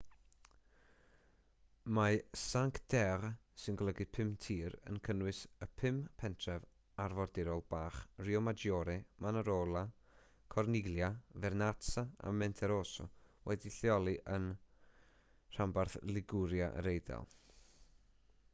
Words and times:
mae 1.95 2.15
cinque 2.43 2.79
terre 2.93 3.27
sy'n 3.63 3.75
golygu 3.81 4.05
pum 4.17 4.29
tir 4.45 4.75
yn 4.91 4.95
cynnwys 5.07 5.41
y 5.65 5.67
pum 5.81 5.99
pentref 6.23 6.63
arfordirol 7.03 7.61
bach 7.75 7.99
riomaggiore 8.29 8.95
manarola 9.25 9.83
corniglia 10.55 11.09
vernazza 11.45 12.05
a 12.29 12.33
monterosso 12.39 13.05
wedi'u 13.51 13.75
lleoli 13.77 14.15
yn 14.37 14.49
rhanbarth 15.59 15.99
liguria 16.17 16.71
yr 16.83 16.91
eidal 16.95 17.31